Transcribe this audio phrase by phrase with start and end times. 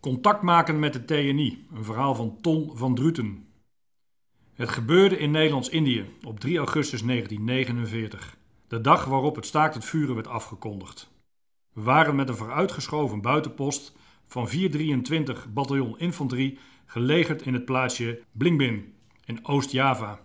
[0.00, 3.46] Contact maken met de TNI, een verhaal van Ton van Druten.
[4.54, 8.36] Het gebeurde in Nederlands-Indië op 3 augustus 1949,
[8.68, 11.10] de dag waarop het staakt het vuren werd afgekondigd.
[11.72, 18.94] We waren met een vooruitgeschoven buitenpost van 423 bataljon infanterie gelegerd in het plaatsje Blingbin
[19.24, 20.20] in Oost-Java.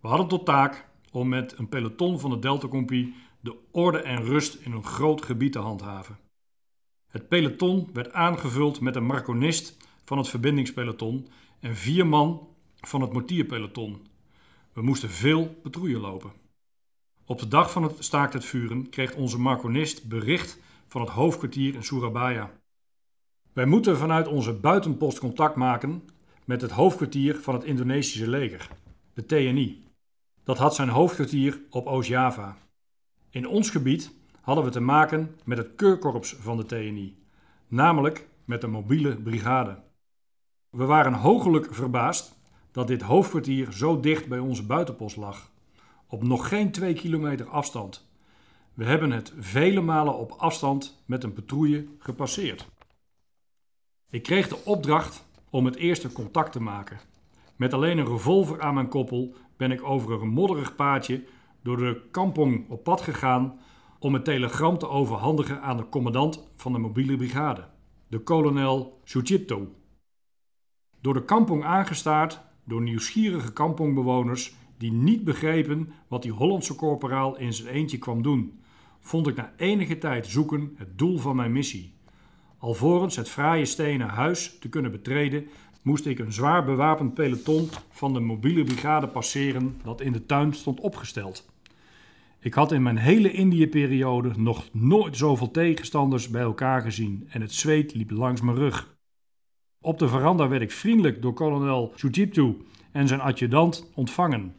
[0.00, 4.22] We hadden tot taak om met een peloton van de Delta Compagnie de orde en
[4.22, 6.18] rust in een groot gebied te handhaven.
[7.14, 11.28] Het peloton werd aangevuld met een marconist van het verbindingspeloton
[11.60, 12.48] en vier man
[12.80, 14.06] van het mortierpeloton.
[14.72, 16.32] We moesten veel patrouille lopen.
[17.24, 21.74] Op de dag van het staakt het vuren kreeg onze marconist bericht van het hoofdkwartier
[21.74, 22.52] in Surabaya.
[23.52, 26.02] Wij moeten vanuit onze buitenpost contact maken
[26.44, 28.68] met het hoofdkwartier van het Indonesische leger,
[29.12, 29.84] de TNI.
[30.44, 32.58] Dat had zijn hoofdkwartier op Oost-Java.
[33.30, 37.16] In ons gebied hadden we te maken met het keurkorps van de TNI,
[37.68, 39.82] namelijk met de mobiele brigade.
[40.70, 42.38] We waren hoogelijk verbaasd
[42.72, 45.50] dat dit hoofdkwartier zo dicht bij onze buitenpost lag,
[46.06, 48.08] op nog geen twee kilometer afstand.
[48.74, 52.68] We hebben het vele malen op afstand met een patrouille gepasseerd.
[54.10, 57.00] Ik kreeg de opdracht om het eerste contact te maken.
[57.56, 61.24] Met alleen een revolver aan mijn koppel ben ik over een modderig paadje
[61.62, 63.58] door de kampong op pad gegaan
[64.04, 67.64] om het telegram te overhandigen aan de commandant van de mobiele brigade,
[68.08, 69.68] de kolonel Suchipto.
[71.00, 77.52] Door de kampong aangestaard door nieuwsgierige kampongbewoners die niet begrepen wat die Hollandse korporaal in
[77.52, 78.60] zijn eentje kwam doen,
[79.00, 81.94] vond ik na enige tijd zoeken het doel van mijn missie.
[82.58, 85.46] Alvorens het fraaie stenen huis te kunnen betreden,
[85.82, 90.52] moest ik een zwaar bewapend peloton van de mobiele brigade passeren dat in de tuin
[90.52, 91.53] stond opgesteld.
[92.44, 97.52] Ik had in mijn hele Indië-periode nog nooit zoveel tegenstanders bij elkaar gezien en het
[97.52, 98.96] zweet liep langs mijn rug.
[99.80, 102.56] Op de veranda werd ik vriendelijk door kolonel Sujiptu
[102.92, 104.54] en zijn adjudant ontvangen.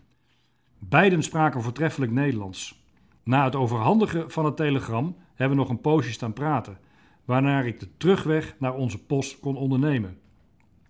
[0.80, 2.84] Beiden spraken voortreffelijk Nederlands.
[3.24, 6.78] Na het overhandigen van het telegram hebben we nog een poosje staan praten,
[7.26, 10.18] waarna ik de terugweg naar onze post kon ondernemen.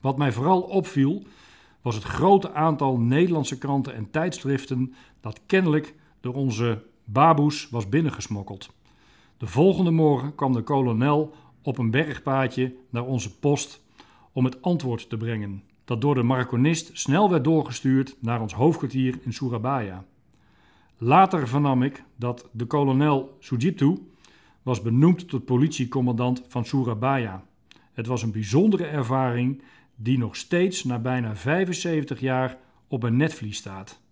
[0.01, 1.23] Wat mij vooral opviel,
[1.81, 8.69] was het grote aantal Nederlandse kranten en tijdschriften dat kennelijk door onze baboes was binnengesmokkeld.
[9.37, 13.83] De volgende morgen kwam de kolonel op een bergpaadje naar onze post
[14.31, 19.19] om het antwoord te brengen, dat door de marconist snel werd doorgestuurd naar ons hoofdkwartier
[19.21, 20.05] in Surabaya.
[20.97, 23.97] Later vernam ik dat de kolonel Sujitu
[24.63, 27.43] was benoemd tot politiecommandant van Surabaya.
[27.93, 29.61] Het was een bijzondere ervaring
[29.95, 32.57] die nog steeds na bijna 75 jaar
[32.87, 34.03] op een netvlies staat.